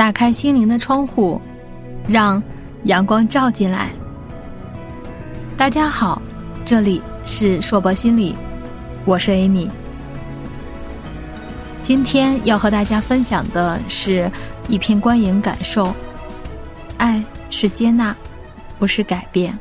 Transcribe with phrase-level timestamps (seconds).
[0.00, 1.38] 打开心灵的窗户，
[2.08, 2.42] 让
[2.84, 3.90] 阳光照进来。
[5.58, 6.22] 大家好，
[6.64, 8.34] 这里是硕博心理，
[9.04, 9.68] 我是 Amy。
[11.82, 14.32] 今天要和大家分享的是
[14.70, 15.94] 一篇观影感受：
[16.96, 18.16] 爱是接纳，
[18.78, 19.52] 不是改变。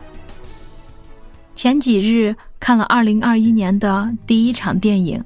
[1.53, 5.21] 前几日看了二零二一年的第一场电影，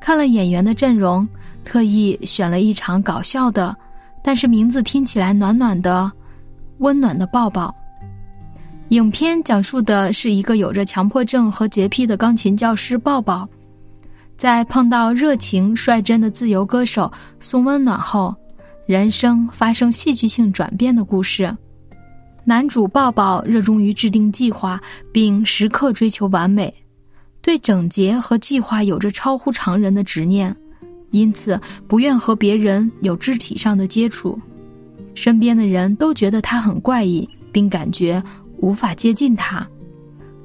[0.00, 1.26] 看了演员的阵容。
[1.64, 3.74] 特意选了一场搞笑的，
[4.22, 6.10] 但是名字听起来暖暖的、
[6.78, 7.74] 温暖的抱抱。
[8.88, 13.48] 影片讲述的是一个有着强迫症和洁癖的钢琴教师抱抱，
[14.36, 18.34] 在碰到热情率真的自由歌手送温暖后，
[18.86, 21.52] 人生发生戏剧性转变的故事。
[22.44, 24.78] 男主抱抱热衷于制定计划，
[25.10, 26.72] 并时刻追求完美，
[27.40, 30.54] 对整洁和计划有着超乎常人的执念。
[31.14, 34.36] 因此，不愿和别人有肢体上的接触，
[35.14, 38.20] 身边的人都觉得他很怪异，并感觉
[38.56, 39.64] 无法接近他。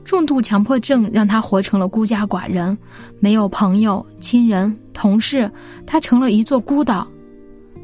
[0.05, 2.77] 重度强迫症让他活成了孤家寡人，
[3.19, 5.51] 没有朋友、亲人、同事，
[5.87, 7.07] 他成了一座孤岛。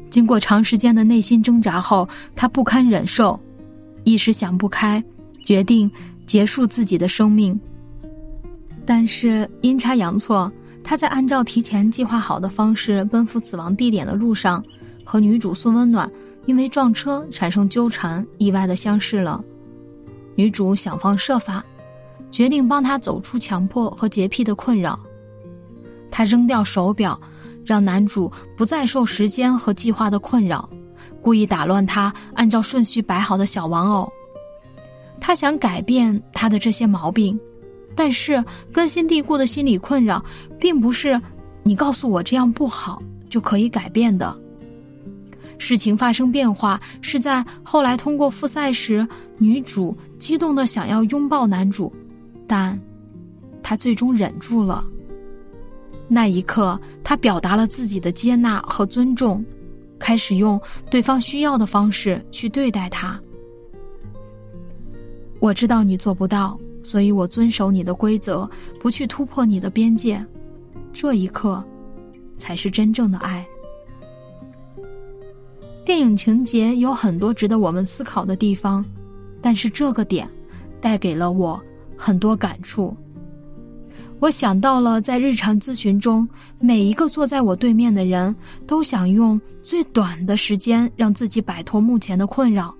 [0.08, 3.38] 经过长时间的内心挣扎后，他不堪忍受，
[4.04, 5.02] 一时想不开，
[5.44, 5.90] 决定
[6.24, 7.58] 结束自己的生命。
[8.84, 10.50] 但是阴差阳错。
[10.88, 14.64] 他在按照提前计划好的方式奔赴死亡地点的路上，
[15.04, 16.08] 和女主孙温暖
[16.44, 19.42] 因为撞车产生纠缠，意外的相识了。
[20.36, 21.64] 女主想方设法，
[22.30, 24.96] 决定帮他走出强迫和洁癖的困扰。
[26.08, 27.20] 她扔掉手表，
[27.64, 30.70] 让男主不再受时间和计划的困扰，
[31.20, 34.08] 故意打乱他按照顺序摆好的小玩偶。
[35.20, 37.36] 她想改变他的这些毛病。
[37.96, 40.24] 但是根深蒂固的心理困扰，
[40.60, 41.20] 并不是
[41.64, 44.38] 你告诉我这样不好就可以改变的。
[45.58, 49.08] 事情发生变化是在后来通过复赛时，
[49.38, 51.90] 女主激动的想要拥抱男主，
[52.46, 52.78] 但，
[53.62, 54.84] 她最终忍住了。
[56.06, 59.42] 那一刻，她表达了自己的接纳和尊重，
[59.98, 63.18] 开始用对方需要的方式去对待他。
[65.40, 66.58] 我知道你做不到。
[66.86, 68.48] 所以我遵守你的规则，
[68.80, 70.24] 不去突破你的边界，
[70.92, 71.60] 这一刻，
[72.38, 73.44] 才是真正的爱。
[75.84, 78.84] 电影情节有很多值得我们思考的地方，
[79.42, 80.30] 但是这个点，
[80.80, 81.60] 带给了我
[81.96, 82.96] 很多感触。
[84.20, 86.26] 我想到了在日常咨询中，
[86.60, 88.32] 每一个坐在我对面的人
[88.64, 92.72] 都想用最短的时间让自己摆脱目前的困扰。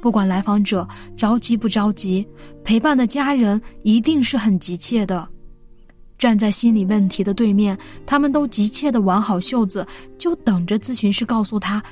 [0.00, 0.86] 不管来访者
[1.16, 2.26] 着急不着急，
[2.62, 5.26] 陪伴的家人一定是很急切的。
[6.18, 9.86] 站在心理问题的对面，他们都急切的挽好袖子，
[10.16, 11.82] 就等着咨询师告诉他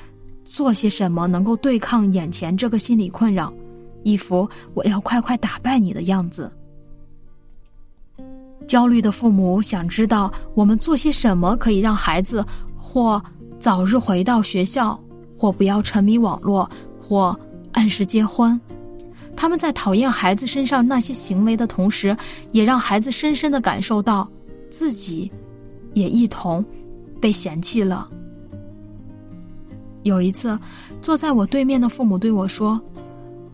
[0.45, 3.53] 做些什么能够对抗眼前这个心理困扰，
[4.03, 6.51] 一副我要快快打败你的样子。
[8.67, 12.43] 焦虑的父母想知道我们做些什么可以让孩子
[12.75, 13.23] 或
[13.59, 14.99] 早日回到学校，
[15.37, 17.37] 或不要沉迷网络，或。
[17.75, 18.59] 按时结婚，
[19.35, 22.15] 他们在讨厌孩子身上那些行为的同时，
[22.51, 24.27] 也让孩子深深的感受到，
[24.71, 25.29] 自己，
[25.93, 26.65] 也一同
[27.21, 28.09] 被嫌弃了。
[30.03, 30.57] 有一次，
[31.01, 32.81] 坐在我对面的父母对我说：“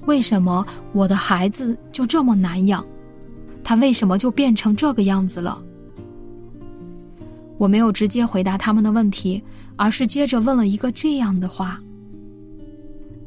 [0.06, 2.86] 为什么我的孩子就这么难养？
[3.64, 5.62] 他为什么就变成这个样子了？”
[7.58, 9.44] 我没有直接回答他们的问题，
[9.78, 11.80] 而是接着问了一个这样的话。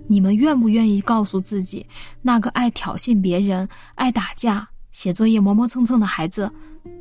[0.06, 1.86] 你们愿不愿意告诉自己，
[2.22, 6.50] 那个爱挑衅别人、爱打架、写作业磨磨蹭蹭的孩子，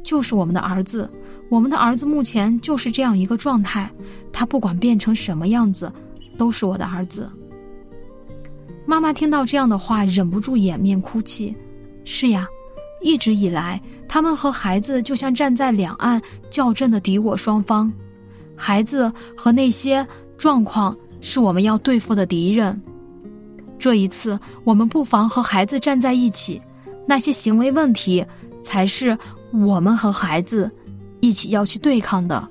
[0.03, 1.09] 就是我们的儿子？
[1.49, 3.91] 我们的儿子目前就是这样一个状态，
[4.31, 5.91] 他不管变成什么样子，
[6.37, 7.29] 都是我的儿子。
[8.85, 11.55] 妈妈听到这样的话，忍不住掩面哭泣。
[12.05, 12.47] 是呀，
[13.01, 17.91] 一直以来，他们和孩子就像站在两岸较阵的敌我双方，
[18.55, 20.05] 孩子和那些
[20.37, 22.81] 状况是我们要对付的敌人。
[23.83, 26.61] 这一次，我们不妨和孩子站在一起，
[27.05, 28.25] 那些行为问题，
[28.63, 29.17] 才是
[29.51, 30.71] 我们和孩子
[31.19, 32.47] 一起要去对抗的。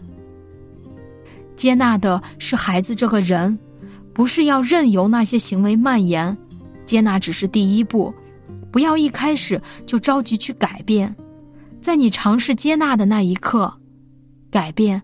[1.56, 3.58] 接纳的是孩子这个人，
[4.12, 6.36] 不是要任由那些行为蔓延。
[6.84, 8.12] 接纳只是第一步，
[8.70, 11.16] 不要一开始就着急去改变，
[11.80, 13.72] 在你尝试接纳的那一刻，
[14.50, 15.00] 改变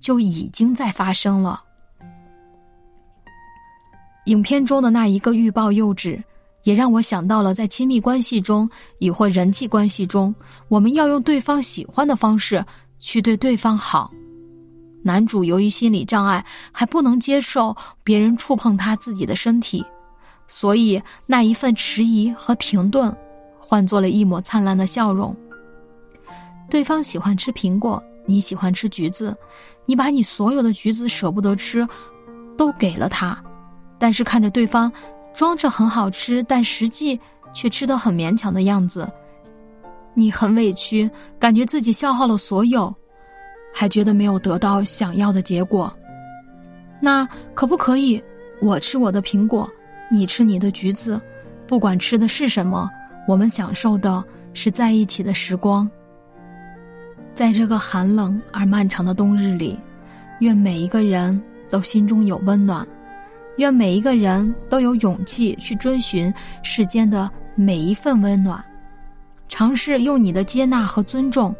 [0.00, 1.65] 就已经在发生了。
[4.26, 6.22] 影片中的那一个欲报幼稚，
[6.64, 8.68] 也让我想到了在亲密关系中，
[8.98, 10.34] 亦或人际关系中，
[10.68, 12.64] 我们要用对方喜欢的方式
[12.98, 14.10] 去对对方好。
[15.02, 19.84] 男主由于心理障碍，还不能接受别人触碰他自己的身体，
[20.48, 23.16] 所以那一份迟疑和停顿，
[23.60, 25.36] 换作了一抹灿烂的笑容。
[26.68, 29.36] 对方喜欢吃苹果，你喜欢吃橘子，
[29.84, 31.86] 你把你所有的橘子舍不得吃，
[32.58, 33.40] 都给了他，
[33.98, 34.90] 但是看着对方
[35.34, 37.18] 装着很好吃，但实际
[37.52, 39.08] 却吃得很勉强的样子，
[40.14, 42.94] 你很委屈，感觉自己消耗了所有。
[43.78, 45.94] 还觉得没有得到想要的结果，
[46.98, 48.22] 那可不可以？
[48.62, 49.70] 我吃我的苹果，
[50.10, 51.20] 你吃你的橘子，
[51.66, 52.88] 不管吃的是什么，
[53.28, 55.86] 我们享受的是在一起的时光。
[57.34, 59.78] 在这个寒冷而漫长的冬日里，
[60.40, 61.38] 愿每一个人
[61.68, 62.88] 都心中有温暖，
[63.56, 66.32] 愿每一个人都有勇气去追寻
[66.62, 68.64] 世间的每一份温暖，
[69.48, 71.54] 尝试用你的接纳和尊重，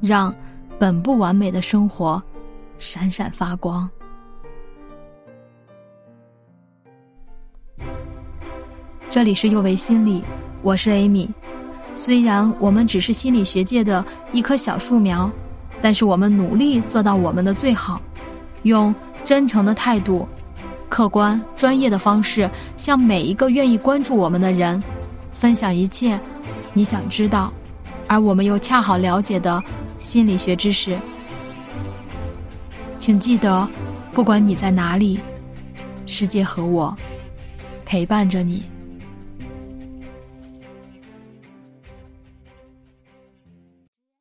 [0.00, 0.34] 让。
[0.78, 2.22] 本不完美的生活，
[2.78, 3.86] 闪闪发光。
[9.10, 10.24] 这里是幼为心理，
[10.62, 11.28] 我是 Amy。
[11.94, 14.02] 虽然我们只是心理学界的
[14.32, 15.30] 一棵小树苗，
[15.82, 18.00] 但是我们努力做到我们的最好，
[18.62, 20.26] 用真诚的态度、
[20.90, 24.82] 客观专业的方式，向每一个愿意关注我们的人，
[25.32, 26.20] 分享一切
[26.74, 27.50] 你想知道，
[28.06, 29.62] 而我们又恰好了解的。
[29.98, 30.98] 心理学知识，
[32.98, 33.68] 请记得，
[34.12, 35.20] 不管你在哪里，
[36.06, 36.96] 世界和我
[37.84, 38.64] 陪伴着你。